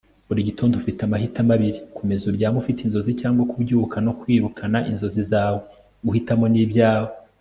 buri 0.27 0.47
gitondo 0.49 0.73
ufite 0.81 0.99
amahitamo 1.03 1.51
abiri: 1.55 1.79
komeza 1.97 2.23
uryame 2.27 2.57
ufite 2.59 2.79
inzozi 2.81 3.11
cyangwa 3.21 3.43
kubyuka 3.51 3.95
no 4.05 4.11
kwirukana 4.19 4.77
inzozi 4.91 5.21
zawe. 5.31 5.59
guhitamo 6.07 6.45
ni 6.51 6.61
ibyawe 6.65 7.09